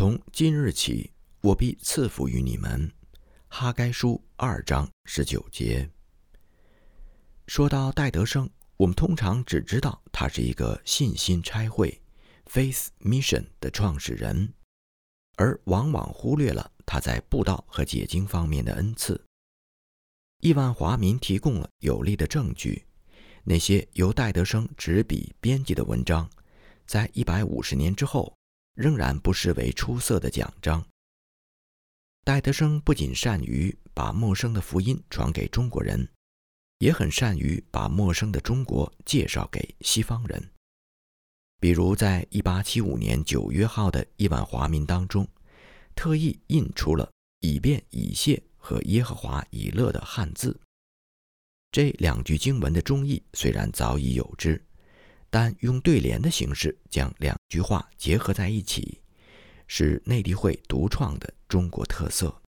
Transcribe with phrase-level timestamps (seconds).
[0.00, 1.12] 从今日起，
[1.42, 2.90] 我必赐福于你们。
[3.48, 5.90] 哈该书二章十九节。
[7.46, 12.00] 说到戴德生，我们通常只知道他是一个信心差会
[12.46, 14.54] （Faith Mission） 的创始人，
[15.36, 19.22] 而往往忽略了他在布道和解经方面的恩赐。
[20.40, 22.86] 亿万华民提供了有力的证据，
[23.44, 26.26] 那些由戴德生执笔编辑的文章，
[26.86, 28.34] 在一百五十年之后。
[28.80, 30.82] 仍然不失为出色的奖章。
[32.24, 36.08] 戴德生不仅善于把陌生的福音传给中国人，
[36.78, 40.50] 也很善于把陌生的中国介绍给西方人。
[41.60, 45.28] 比如，在1875年9月号的亿万华民当中，
[45.94, 47.06] 特意印出了
[47.40, 50.58] “以便以谢”和“耶和华以乐”的汉字。
[51.70, 54.64] 这两句经文的中译虽然早已有之。
[55.30, 59.00] 但用对联的形式将两句话结合在一起，
[59.68, 62.42] 是内地会独创的中国特色。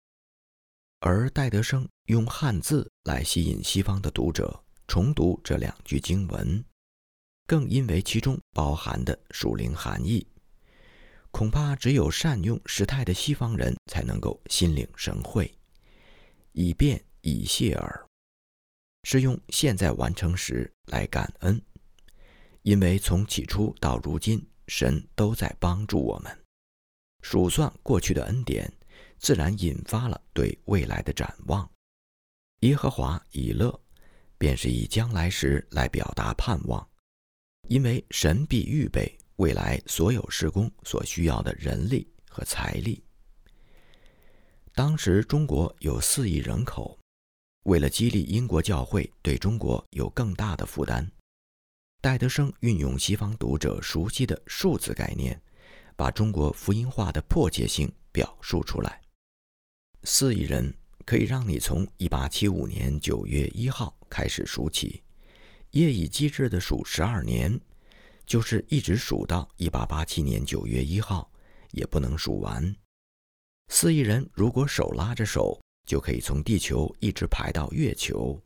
[1.00, 6.64] 而戴德生用汉字来吸引西方的读者重读这两句经文，
[7.47, 10.27] 更因为其中包含的属灵含义，
[11.31, 15.50] 恐怕只有善用时态的西方人才能够心领神会。
[16.53, 18.06] 以便以谢耳，
[19.05, 21.62] 是用现在完成时来感恩。
[22.62, 26.44] 因为从起初到如今，神都在帮助我们。
[27.22, 28.70] 数算过去的恩典，
[29.19, 31.69] 自然引发了对未来的展望。
[32.61, 33.78] 耶和华以乐，
[34.36, 36.86] 便是以将来时来表达盼望。
[37.69, 43.03] 因为神必预备未来所有施工所需要的人力和财力。
[44.72, 46.98] 当时中国有四亿人口，
[47.64, 51.11] 为了激励英国教会对中国有更大的负担。
[52.03, 55.39] 戴德生运用西方读者熟悉的数字概念，
[55.97, 59.03] 把中国福音化的迫切性表述出来。
[60.05, 65.03] 四亿人可以让你从1875年9月1号开始数起，
[65.72, 67.60] 夜以继日地数十二年，
[68.25, 71.31] 就是一直数到1887年9月1号，
[71.72, 72.75] 也不能数完。
[73.69, 78.43] 四亿人如果手拉着手，就可以从地球一直排到月球，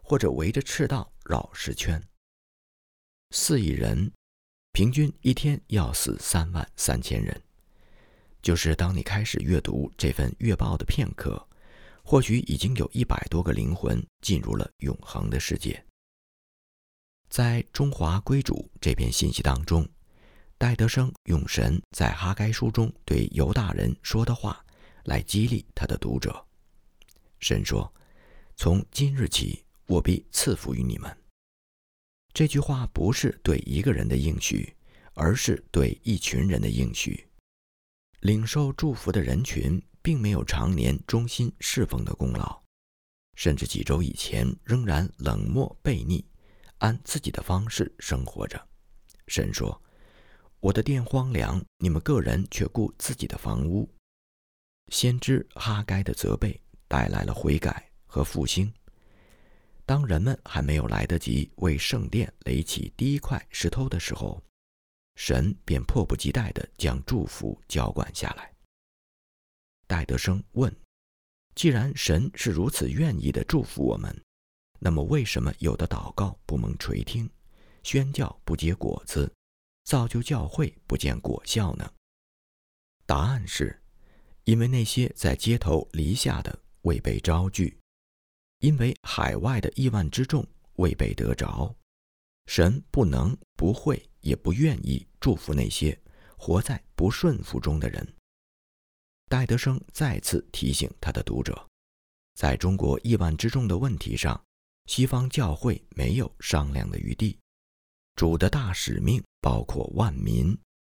[0.00, 2.02] 或者围着赤道绕十圈。
[3.36, 4.12] 四亿人，
[4.70, 7.42] 平均一天要死三万三千人。
[8.40, 11.44] 就是当你开始阅读这份月报的片刻，
[12.04, 15.84] 或许已经有一百多个灵魂进入了永恒的世界。
[17.28, 19.84] 在中华归主这篇信息当中，
[20.56, 24.64] 戴德生用神在哈该书中对犹大人说的话
[25.06, 26.46] 来激励他的读者。
[27.40, 27.92] 神说
[28.54, 31.14] ：“从今日起，我必赐福于你们。”
[32.34, 34.74] 这句话不是对一个人的应许，
[35.12, 37.28] 而是对一群人的应许。
[38.22, 42.60] 领受祝福的人群并没有常年忠心侍奉的功劳，
[43.36, 46.24] 甚至几周以前仍然冷漠悖逆，
[46.78, 48.60] 按自己的方式生活着。
[49.28, 49.80] 神说
[50.58, 53.88] ：“我的殿荒凉，你们个人却顾自己的房屋。”
[54.90, 58.74] 先知哈该的责备带来了悔改和复兴。
[59.86, 64.42] 当人们还没有来得及为圣殿垒起第一块石头的时候，
[65.16, 68.50] 神便迫不及待地将祝福浇灌下来。
[69.86, 70.74] 戴德生问
[71.54, 74.18] ：“既然神是如此愿意地祝福我们，
[74.78, 77.30] 那么为什么有的祷告不蒙垂听，
[77.82, 79.30] 宣教不结果子，
[79.84, 81.92] 造就教会不见果效呢？”
[83.04, 83.78] 答案是：
[84.44, 87.78] 因为那些在街头篱下的未被招聚。
[88.64, 90.42] 因为海外的亿万之众
[90.76, 91.76] 未被得着，
[92.46, 96.00] 神不能、不会、也不愿意祝福那些
[96.38, 98.14] 活在不顺服中的人。
[99.28, 101.68] 戴德生再次提醒他的读者，
[102.36, 104.42] 在中国亿万之众的问题上，
[104.86, 107.38] 西方教会没有商量的余地。
[108.16, 110.56] 主的大使命包括万民，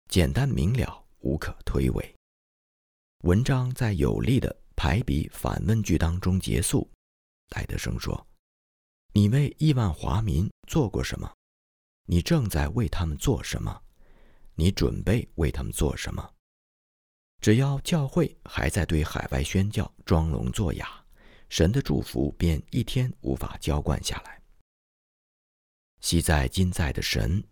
[0.07, 2.13] 简单明了，无可推诿。
[3.23, 6.87] 文章在有力的排比反问句当中结束。
[7.49, 8.27] 戴德生说
[9.13, 11.31] ：“你为亿万华民做过什么？
[12.07, 13.81] 你正在为他们做什么？
[14.55, 16.33] 你准备为他们做什么？
[17.41, 21.05] 只要教会还在对海外宣教装聋作哑，
[21.49, 24.41] 神的祝福便一天无法浇灌下来。
[26.01, 27.43] 昔在今在的神，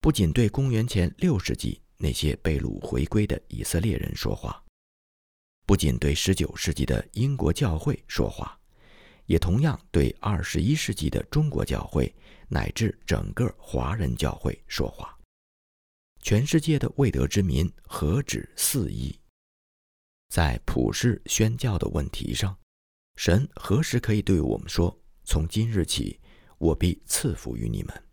[0.00, 4.62] 不仅对公元前六世纪那些被掳回归的以色列人说话，
[5.66, 8.56] 不仅对十九世纪的英国教会说话。”
[9.30, 12.12] 也同样对二十一世纪的中国教会
[12.48, 15.16] 乃至整个华人教会说话。
[16.20, 19.16] 全世界的未得之民何止四亿？
[20.30, 22.58] 在普世宣教的问题上，
[23.14, 26.18] 神何时可以对我们说：“从今日起，
[26.58, 28.04] 我必赐福于你们？”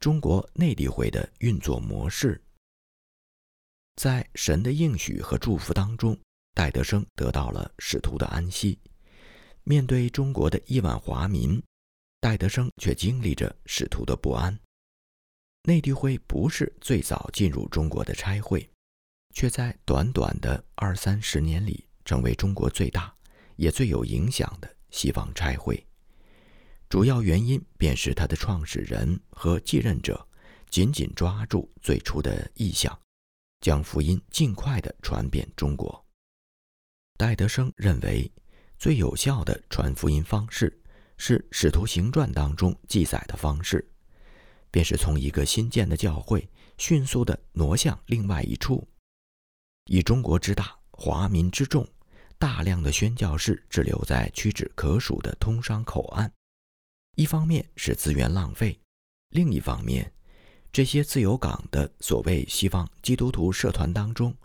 [0.00, 2.38] 中国内地会的运作模式，
[3.96, 6.14] 在神的应许和祝福当中，
[6.52, 8.78] 戴德生得到了使徒的安息。
[9.64, 11.62] 面对中国的亿万华民，
[12.20, 14.58] 戴德生却经历着使徒的不安。
[15.62, 18.70] 内地会不是最早进入中国的差会，
[19.34, 23.14] 却在短短的二三十年里，成为中国最大
[23.56, 25.82] 也最有影响的西方差会。
[26.90, 30.28] 主要原因便是他的创始人和继任者
[30.68, 32.96] 紧紧抓住最初的意向，
[33.60, 36.04] 将福音尽快地传遍中国。
[37.16, 38.30] 戴德生认为，
[38.84, 40.70] 最有效的传福音方式
[41.16, 43.82] 是《使徒行传》当中记载的方式，
[44.70, 46.46] 便是从一个新建的教会
[46.76, 48.86] 迅速地挪向另外一处。
[49.86, 51.88] 以中国之大，华民之众，
[52.38, 56.30] 大量的宣教士滞留在屈指可数的通商口岸。
[57.16, 58.78] 一方面是资源浪费，
[59.30, 60.12] 另一方面，
[60.70, 64.36] 这些自由港的所谓西方基督徒社团当中，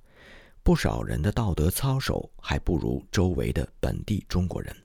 [0.63, 4.75] 不少人的道德操守还不如周围的本地中国人。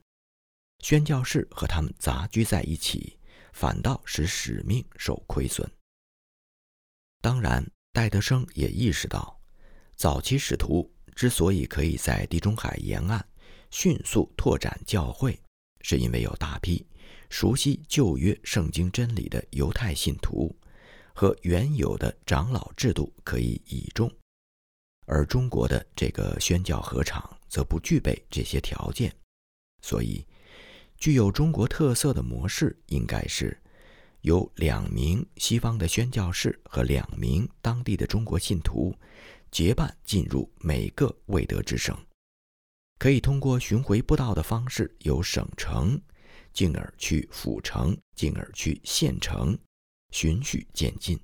[0.79, 3.17] 宣教士和他们杂居在一起，
[3.53, 5.69] 反倒使使命受亏损。
[7.21, 9.39] 当然，戴德生也意识到，
[9.95, 13.25] 早期使徒之所以可以在地中海沿岸
[13.71, 15.39] 迅速拓展教会，
[15.81, 16.85] 是因为有大批。
[17.29, 20.55] 熟悉旧约圣经真理的犹太信徒
[21.13, 24.11] 和原有的长老制度可以倚重，
[25.05, 29.15] 而中国的这个宣教合场则不具备这些条件，
[29.81, 30.25] 所以
[30.97, 33.57] 具有中国特色的模式应该是
[34.21, 38.93] 由两名西方的宣教士和两名当地的中国信徒
[39.51, 41.97] 结伴进入每个未得之省，
[42.99, 46.01] 可以通过巡回布道的方式由省城。
[46.53, 49.59] 进而去府城，进而去县城，
[50.11, 51.19] 循序渐进。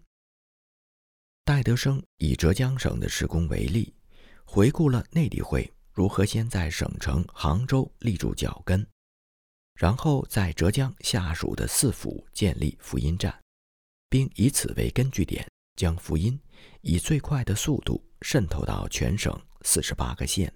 [1.44, 3.94] 戴德生以浙江省的施工为例，
[4.46, 8.86] 回顾了内地会如何先在省城杭州立住脚跟，
[9.74, 13.38] 然后在浙江下属的四府建立福音站，
[14.08, 15.46] 并以此为根据点，
[15.76, 16.40] 将福音
[16.82, 20.54] 以最快的速度渗透到全省四十八个县。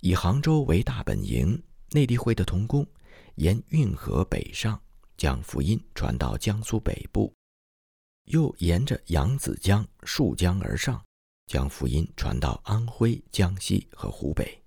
[0.00, 2.86] 以杭州为大本营，内地会的同工。
[3.36, 4.80] 沿运河北上，
[5.16, 7.32] 将福音传到江苏北部；
[8.26, 11.02] 又沿着扬子江溯江而上，
[11.46, 14.60] 将福音传到安徽、江西和湖北。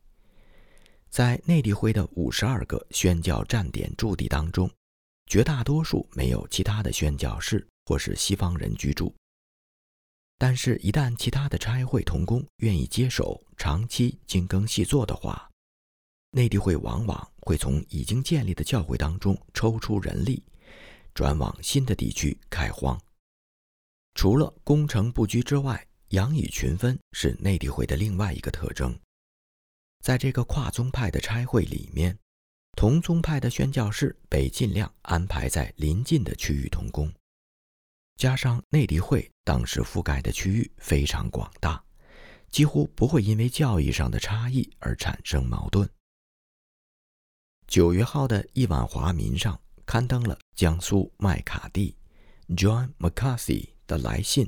[1.09, 4.69] 在内地会的五十二个宣教站点驻地当中，
[5.25, 9.13] 绝大多数没有其他的宣教士或是西方人居住。
[10.37, 15.49] 但是，一旦其他的差会同工愿意接手长期精耕细作的话，
[16.31, 17.27] 内地会往往。
[17.47, 20.43] 会从已经建立的教会当中抽出人力，
[21.13, 23.01] 转往新的地区开荒。
[24.17, 28.99] 除了攻城布局之外，养以群分是内地会的另外一个特征。
[30.03, 32.17] 在这个跨宗派的差会里面，
[32.75, 37.13] 同宗派的宣教士被尽量安排在邻近的区域同工。
[38.15, 41.83] 加上内地会当时覆盖的区域非常广大，
[42.49, 45.87] 几乎不会因为教义上的差异而产生矛盾。
[47.67, 51.95] 九月号的《一晚华民》上刊登了江苏麦卡蒂
[52.47, 54.47] （John McCarthy） 的来信，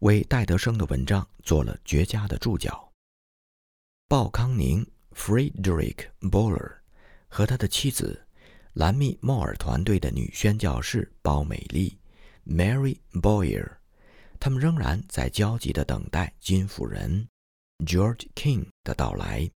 [0.00, 2.92] 为戴德生的文章做了绝佳的注脚。
[4.08, 6.78] 鲍康宁 （Friedrich Boller）
[7.28, 8.26] 和他的妻子
[8.74, 11.98] 兰密莫尔团队的女宣教士包美丽
[12.46, 13.78] （Mary Boyer），
[14.38, 17.26] 他们仍然在焦急地等待金夫人
[17.86, 19.50] （George King） 的到来。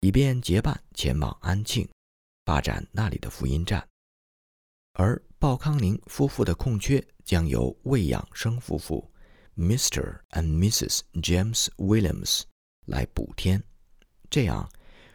[0.00, 1.88] 以便结伴前往安庆，
[2.44, 3.86] 发展那里的福音站，
[4.98, 9.12] 而鲍康宁夫妇的空缺将由魏养生夫妇
[9.54, 10.20] Mr.
[10.30, 11.00] and Mrs.
[11.20, 12.44] James Williams
[12.86, 13.62] 来补天，
[14.30, 14.66] 这样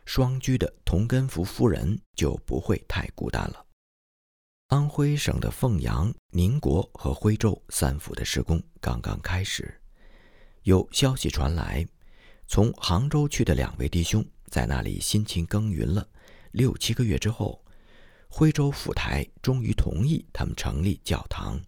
[0.05, 3.65] 双居的同根福夫人就不会太孤单了。
[4.67, 9.81] 安徽省的凤阳、宁国和徽州三府的施工刚刚开始，
[10.61, 11.83] 有消息传来，
[12.45, 14.23] 从杭州去的两位弟兄。
[14.45, 16.05] 在那里辛勤耕耘了
[16.51, 17.60] 六七个月之后，
[18.33, 21.61] 徽州府台终于同意他们成立教堂。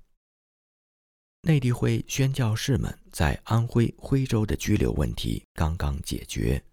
[1.42, 6.64] 内地会宣教士们在安徽、徽州的居留问题刚刚解决，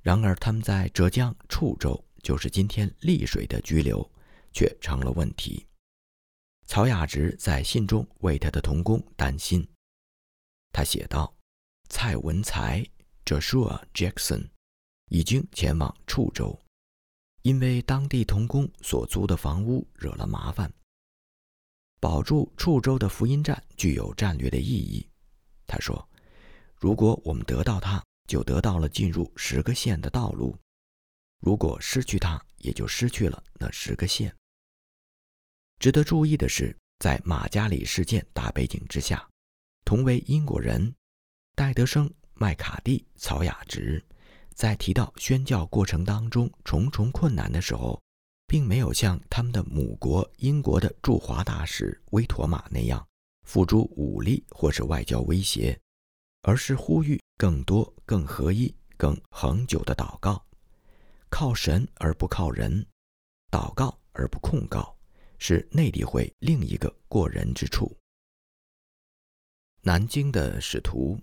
[0.00, 4.08] 然而他们在浙江处州，就是今天丽水的居留
[4.52, 5.66] 却成了问题。
[6.66, 9.68] 曹雅直在信中为他的同工担心，
[10.72, 11.36] 他写道
[11.90, 12.86] ：“蔡文才
[13.24, 14.48] （Joshua Jackson）
[15.06, 16.56] 已经前往处州，
[17.42, 20.72] 因为当地童工所租的房屋惹了麻烦。
[21.98, 25.06] 保住处州的福音站具有战略的意义。
[25.66, 26.08] 他说
[26.76, 30.56] ：“如果我们得到它，就得到了进入十个县的道路；
[31.40, 34.34] 如果失去它，也就失去了那十个县。”
[35.78, 39.28] 值得注意的是，在马加里事件大背景之下，
[39.84, 40.94] 同为英国人，
[41.54, 44.02] 戴德生、麦卡蒂、曹雅直，
[44.54, 48.00] 在提到宣教过程当中重重困难的时候。
[48.50, 53.06] 并没有像他们的母国英国的驻华大使威妥玛那样
[53.44, 55.80] 付诸武力或是外交威胁，
[56.42, 60.44] 而是呼吁更多、更合一、更恒久的祷告，
[61.28, 62.84] 靠神而不靠人，
[63.52, 64.96] 祷告而不控告，
[65.38, 67.96] 是内地会另一个过人之处。
[69.82, 71.16] 南京的使徒，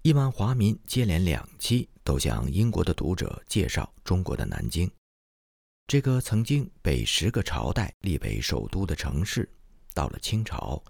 [0.00, 4.90] 亿万华民接连两期都向英国的读者介绍中国的南京。
[5.86, 9.46] 这个曾经被十个朝代立为首都的城市，
[9.92, 10.82] 到了清朝，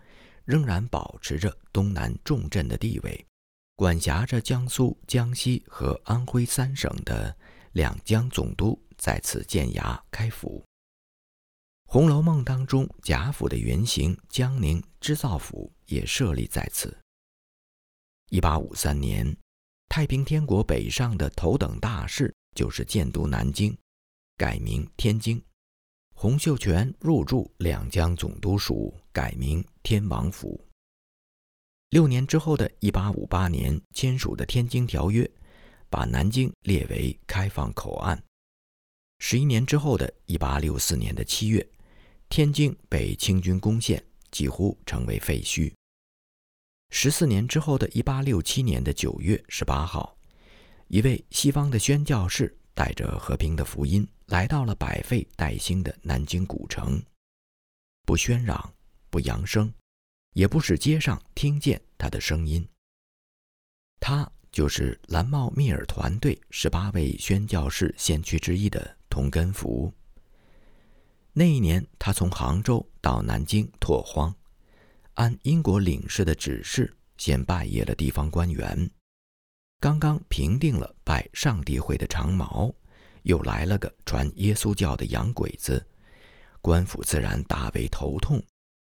[0.45, 3.27] 仍然保持着东南重镇的地位，
[3.75, 7.37] 管辖着江苏、江西和安徽三省的
[7.73, 10.65] 两江总督在此建衙开府。
[11.93, 16.97] 《红楼梦》当中贾府的原型江宁织造府也设立在此。
[18.31, 19.37] 一八五三年，
[19.89, 23.77] 太平天国北上的头等大事就是建都南京。
[24.37, 25.43] 改名天津，
[26.15, 30.65] 洪秀全入驻两江总督署，改名天王府。
[31.91, 35.25] 六年之后的一八五八年签署的《天津条约》，
[35.89, 38.23] 把南京列为开放口岸。
[39.21, 41.67] 十一年之后的一八六四年的七月，
[42.29, 45.73] 天津被清军攻陷，几乎成为废墟。
[46.91, 50.17] 十四年之后的一八六七年的九月十八号，
[50.89, 54.07] 一位西方的宣教士带着和平的福音。
[54.29, 57.03] 来到了百废待兴的南京古城，
[58.05, 58.75] 不喧嚷，
[59.09, 59.73] 不扬声，
[60.35, 62.69] 也不使街上听见他的声音。
[63.99, 69.91] 他就是蓝帽密尔团队十八位宣教士先驱之一的童根福。
[71.33, 74.35] 那一年，他从杭州到南京拓荒，
[75.19, 78.89] 按英国领事的指示，先拜谒了地方官员，
[79.81, 82.73] 刚刚平定了拜上帝会的长矛。
[83.25, 85.85] 又来了个传耶稣教的洋鬼子，
[86.61, 88.41] 官府自然大为头痛，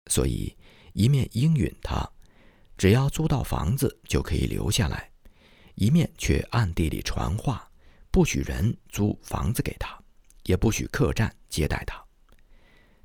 [0.06, 0.56] 所以
[0.94, 2.10] 一面应允他，
[2.78, 4.98] 只要租到房子就可以留下来；
[5.74, 7.70] 一面却暗地里传话，
[8.10, 10.02] 不许人租房子给他，
[10.44, 12.02] 也不许客栈接待他。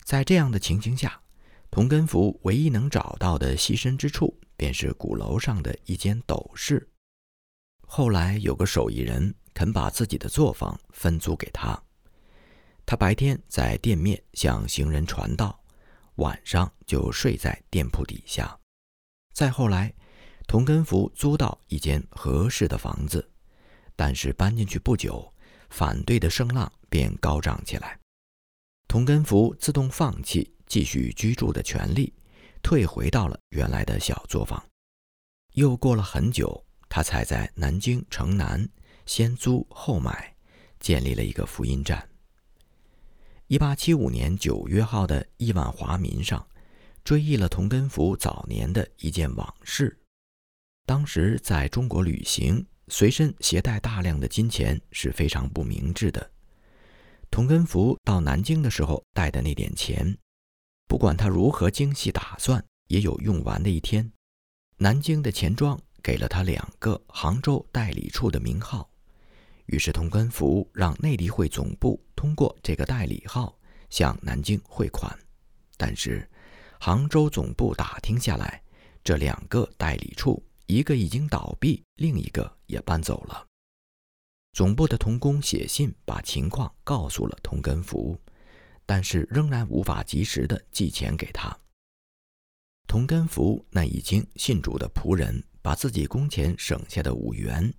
[0.06, 1.22] 在这样的情形下，
[1.72, 6.90] 童根福唯一能找到的栖身之处，便是鼓楼上的一间斗室。
[7.82, 9.34] 后来有个手艺人。
[9.58, 11.82] 肯把自己的作坊分租给他，
[12.86, 15.60] 他白天在店面向行人传道，
[16.18, 18.56] 晚上就睡在店铺底下。
[19.34, 19.92] 再后来，
[20.48, 23.28] 童根福租到一间合适的房子，
[23.96, 25.34] 但是搬进去不久，
[25.72, 28.00] 反对的声浪便高涨起来。
[28.88, 32.14] 童根福自动放弃继续居住的权利，
[32.62, 34.64] 退回到了原来的小作坊。
[35.54, 38.68] 又过了很久，他才在南京城南。
[39.06, 40.36] 先租后买，
[40.82, 42.08] 建立了一个福音站。
[43.48, 46.46] 一八七五年九月号的亿万华民上，
[47.06, 49.98] 追忆了童根福早年的一件往事。
[50.86, 56.30] 当时在中国旅行，随身携带大量的金钱是非常不明智的。
[57.32, 60.18] 童根福到南京的时候带的那点钱，
[60.88, 64.12] 不管他如何精细打算，也有用完的一天。
[64.78, 68.90] 南京的钱庄给了他两个杭州代理处的名号。
[69.66, 73.54] 于是，童根福让内地会总部通过这个代理号
[73.90, 75.14] 向南京汇款，
[75.76, 76.26] 但是
[76.80, 78.64] 杭州总部打听下来，
[79.04, 83.46] 这两个代理处一个已经倒闭，另一个也搬走了。
[84.54, 88.18] 总部的童工写信把情况告诉了童根福，
[88.88, 91.56] 但是仍然无法及时的寄钱给他。
[92.88, 97.72] 童根福那已经信主的仆人，把自己工钱省下的五元，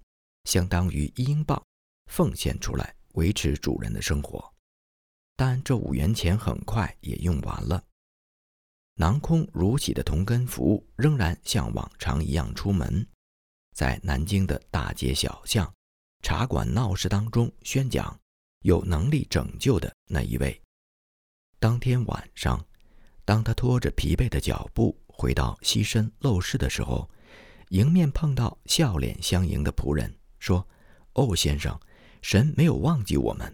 [0.44, 1.60] 相当于一英镑。
[2.10, 4.42] 奉献出来维持主人的生活，
[5.36, 7.84] 但这五元钱很快也用完了。
[8.94, 13.06] 囊空如洗的童根福仍然像往常一样出门，
[13.74, 15.70] 在南京的大街小巷、
[16.22, 18.18] 茶馆闹市当中宣讲
[18.62, 20.58] 有能力拯救的那一位。
[21.60, 22.64] 当天晚上，
[23.24, 27.10] 当他拖着疲惫的脚步回到西身陋室的时候，
[27.70, 30.66] 迎面碰到笑脸相迎的仆人，说
[31.14, 31.78] ：“哦，先生，
[32.22, 33.52] 神没有忘记我们。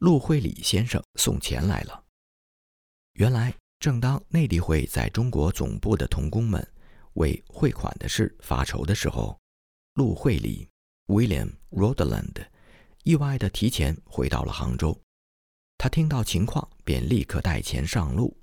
[0.00, 2.04] 陆会礼先生送钱来了。”
[3.14, 6.66] 原来，正当内地会在中国总部的童工们
[7.14, 9.40] 为汇款的事发愁的时候，
[9.94, 10.68] 陆会礼
[11.06, 12.46] （William Rodland）
[13.04, 15.00] 意外地提前回到了杭州。
[15.82, 18.36] 他听到情况，便立刻带钱上路。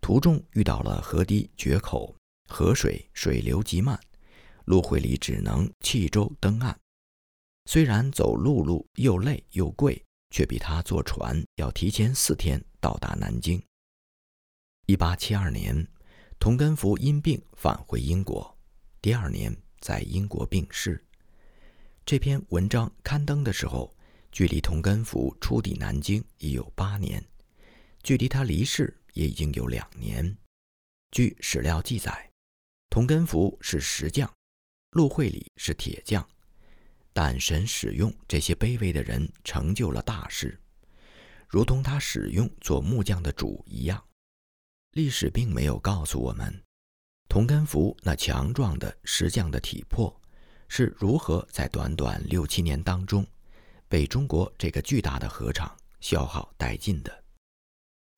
[0.00, 2.16] 途中遇到了河堤决口，
[2.48, 4.00] 河水水流极慢，
[4.64, 6.74] 陆会礼只能弃舟登岸。
[7.66, 13.62] 虽然走陆路又累又贵，却比他坐船要提前四天到达南京。
[14.86, 15.86] 一八七二年，
[16.38, 18.56] 童根福因病返回英国，
[19.02, 21.04] 第二年在英国病逝。
[22.06, 23.94] 这篇文章刊登的时候，
[24.32, 27.24] 距离童根福初抵南京已有八年，
[28.02, 28.98] 距离他离世。
[29.14, 30.34] 也已经有两年。
[31.10, 32.30] 据史料记载，
[32.88, 34.32] 童根福是石匠，
[34.92, 36.26] 陆会礼是铁匠，
[37.12, 40.58] 但神使用这些卑微的人成就了大事，
[41.46, 44.02] 如同他使用做木匠的主一样。
[44.92, 46.62] 历史并没有告诉我们，
[47.28, 50.18] 童根福那强壮的石匠的体魄
[50.68, 53.26] 是如何在短短六七年当中，
[53.92, 57.24] 被中国这个巨大的河场消耗殆尽的。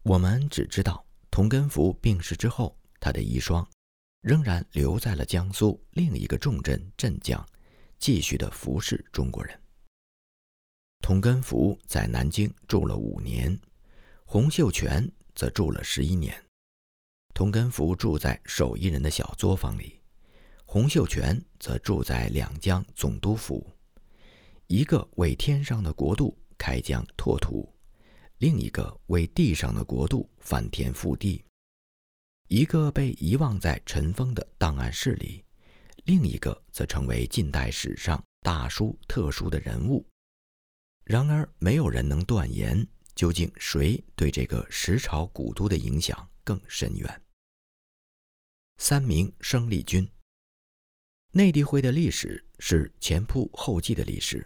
[0.04, 3.66] 我们只知道，童根福病逝之后，他的遗孀
[4.20, 7.44] 仍然留在了江苏另一个重镇镇江，
[7.98, 9.60] 继续的服侍中国人。
[11.00, 13.58] 童根福在南京住了五年，
[14.24, 16.40] 洪秀全则住了十一年。
[17.34, 20.00] 童根福住在手艺人的小作坊里，
[20.66, 23.73] 洪秀全则住在两江总督府，
[24.74, 27.72] 一个为天上的国度开疆拓土。
[28.38, 31.44] 另一个为地上的国度翻天覆地，
[32.48, 35.44] 一个被遗忘在尘封的档案室里，
[36.06, 40.04] 另一个则成为近代史上大书特书的人物。
[41.04, 42.84] 然而，没有人能断言
[43.14, 47.22] 究竟谁对这个十朝古都的影响更深远。
[48.78, 50.10] 三明生力军，
[51.30, 54.44] 内地会的历史是前仆后继的历史，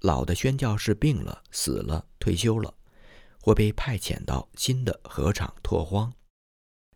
[0.00, 2.74] 老的宣教士病了、死了、退休了。
[3.40, 6.12] 或被派遣到新的河场拓荒，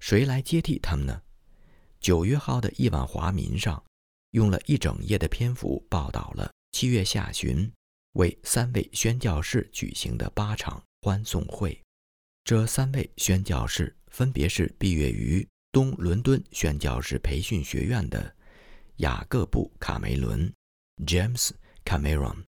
[0.00, 1.22] 谁来接替他们呢？
[1.98, 3.82] 九月号的亿万华民上，
[4.32, 7.72] 用了一整页的篇幅报道了七月下旬
[8.14, 11.80] 为三位宣教士举行的八场欢送会。
[12.44, 18.36] 这三位宣教士分别是毕业于东伦敦宣教士培训学院的
[18.96, 20.52] 雅各布·卡梅伦
[21.06, 22.44] （James Cameron）、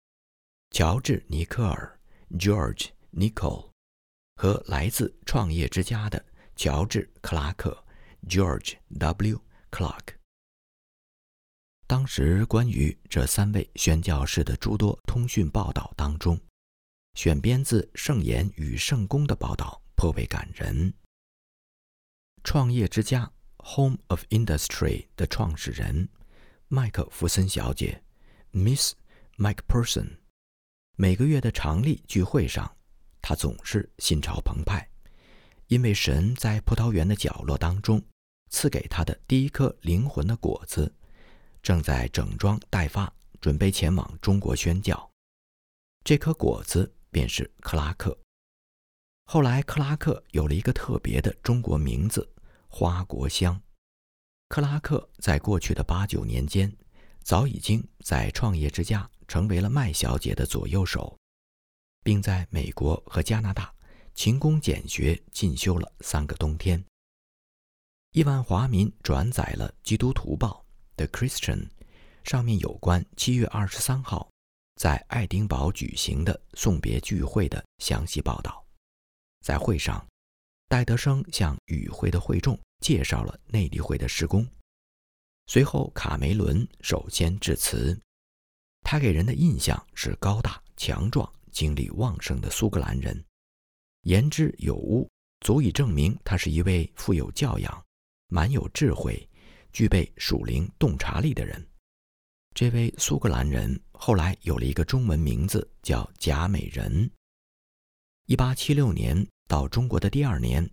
[0.71, 1.99] 乔治·尼克尔
[2.39, 3.69] （George Nicol）。
[4.37, 7.77] 和来自创业之家的乔治·克拉克
[8.29, 9.41] （George W.
[9.69, 10.15] Clark）。
[11.85, 16.39] 当时关于这三位宣教士的诸多通讯报道当中，
[17.15, 20.93] 选编自《圣言与圣公》的报道颇为感人。
[22.45, 26.07] 创业之家 （Home of Industry） 的创始人
[26.69, 28.01] 麦克弗森小姐
[28.53, 28.93] （Miss
[29.35, 30.20] McPherson）
[31.01, 32.71] 每个月的常例聚会上。
[33.23, 34.87] 他总是心潮澎湃，
[35.65, 37.99] 因为神在葡萄园的角落当中
[38.51, 40.93] 赐给他的第一颗灵魂的果子，
[41.63, 45.11] 正在整装待发，准备前往中国宣教。
[46.03, 48.15] 这颗果子便是克拉克。
[49.25, 52.31] 后来，克拉克有了一个特别的中国名字——
[52.69, 53.59] 花国香。
[54.49, 56.71] 克拉克在过去的八九年间，
[57.23, 61.17] 早已经在创业之家成为了麦小姐的左右手。
[62.03, 63.73] 并在美国和加拿大
[64.13, 66.83] 勤工俭学进修了三个冬天。
[68.11, 70.65] 亿万华民转载了《基督徒报》
[70.97, 71.69] The Christian，
[72.25, 74.29] 上面有关七月二十三号
[74.75, 78.61] 在爱丁堡举行的送别聚会的详细报道。
[79.45, 80.05] 在会上，
[80.67, 84.45] 戴德生向与会的会众介绍了内地会的施工。
[85.47, 87.97] 随后，卡梅伦首先致辞，
[88.81, 91.31] 他给人的印象是高大强壮。
[91.51, 93.21] 精力旺盛的苏格兰人，
[94.03, 95.05] 言之有物，
[95.41, 97.85] 足以证明他是一位富有教养、
[98.29, 99.29] 蛮有智慧、
[99.73, 101.67] 具备属灵洞察力的人。
[102.55, 107.11] 这位苏格兰人后来有了一个中文名字，叫贾美人。
[108.27, 110.65] 一八七六年到中国的第二年，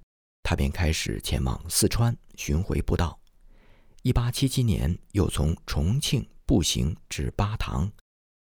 [0.45, 3.19] 他便开始前往四川巡回布道。
[4.03, 7.93] 一八七七年，又从重庆步行至巴塘，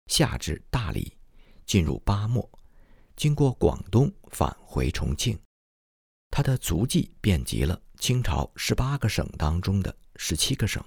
[0.06, 1.18] 下至大理。
[1.66, 2.48] 进入巴莫，
[3.16, 5.36] 经过广东返回重庆，
[6.30, 10.80] 他的足迹遍及了清朝十八个省当中的十七个省。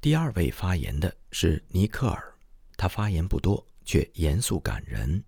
[0.00, 2.36] 第二位发言的是尼克尔，
[2.76, 5.24] 他发言不多，却严肃感人。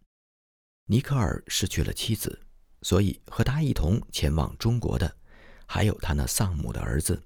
[0.86, 2.36] 尼克尔失去了妻子，
[2.82, 5.16] 所以和他一同前往中国的
[5.64, 7.22] 还有他那丧母的儿子。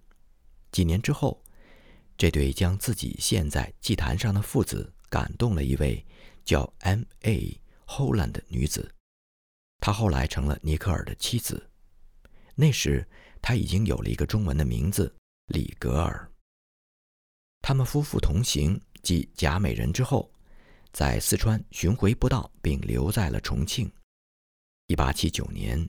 [0.71, 1.43] 几年之后，
[2.21, 6.05] 这对将自己献在祭坛上的父子感动了一位
[6.45, 7.59] 叫 M.A.
[7.87, 8.95] Holland 的女子，
[9.79, 11.67] 她后来成了尼克尔的妻子。
[12.55, 13.09] 那时，
[13.41, 15.11] 他已经有了一个中文的名字
[15.47, 16.31] 李格尔。
[17.63, 20.31] 他们夫妇同行继贾美人之后，
[20.93, 23.91] 在四川巡回不到，并留在了重庆。
[24.89, 25.89] 1879年，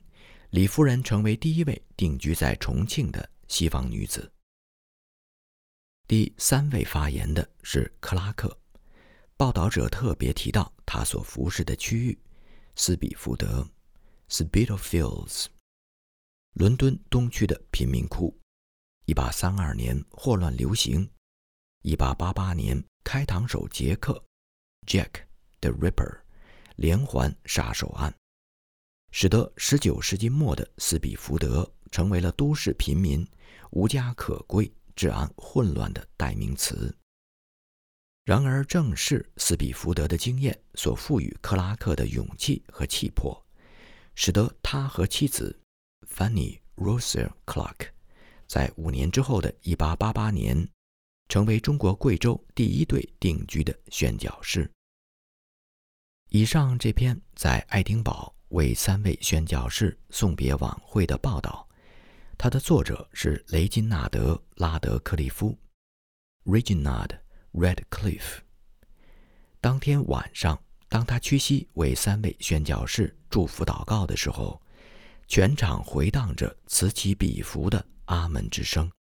[0.51, 4.31] 李夫人成为第一位定居在重庆的西方女子。
[6.07, 8.57] 第三位发言的是克拉克。
[9.37, 12.19] 报道者特别提到他所服侍的区域——
[12.75, 13.67] 斯比福德
[14.29, 15.47] （Spitalfields）。
[16.53, 18.37] 伦敦东区的贫民窟。
[19.07, 21.09] 1832年霍乱流行
[21.83, 24.23] ，1888年开膛手杰克
[24.85, 25.23] （Jack
[25.59, 26.19] the Ripper）
[26.75, 28.13] 连环杀手案，
[29.11, 33.27] 使得19世纪末的斯比福德成为了都市贫民
[33.71, 36.95] 无家可归、治安混乱的代名词。
[38.23, 43.43] 然而，正是斯比福德的经验所赋予克拉克的勇气和气魄，
[44.15, 45.57] 使得他和妻子。
[46.07, 47.89] Fanny Rosser Clark，
[48.47, 50.69] 在五年之后的1888年，
[51.29, 54.69] 成为中国贵州第一对定居的宣教士。
[56.29, 61.67] 以上这篇在爱丁堡为三位宣教士送别晚会的报道，
[62.43, 65.55] 它的作者是雷金纳德·拉德克利夫
[66.43, 67.19] （Reginald
[67.53, 68.39] Radcliffe）。
[69.59, 74.59] 当天晚上，当他屈膝为三位宣教士祝福祷告的时候。
[75.27, 78.91] 全场回荡着此起彼伏的阿门之声。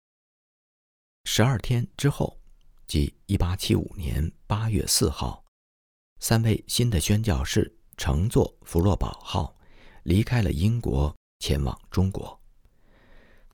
[1.25, 2.39] 十二天之后，
[2.87, 5.43] 即一八七五年八月四号，
[6.19, 9.57] 三位新的宣教士乘坐“福洛堡号”
[10.05, 12.40] 离开了英国，前往中国。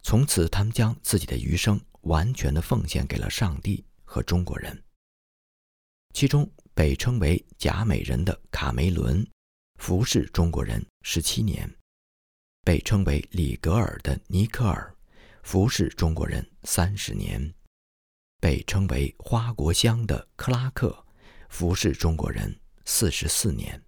[0.08, 4.84] 从此，他们将自己的余生完全的奉献给了上帝和中国人。
[6.14, 9.28] 其中，被称为“贾美人”的卡梅伦，
[9.80, 11.68] 服侍中国人十七年。
[12.62, 14.94] 被称为里格尔的尼克尔，
[15.42, 17.42] 服侍中国人三十年；
[18.40, 21.04] 被称为花果香的克拉克，
[21.48, 23.82] 服侍中国人四十四年。